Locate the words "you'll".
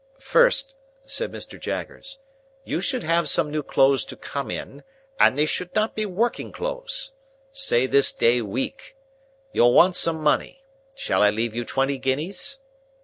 9.53-9.73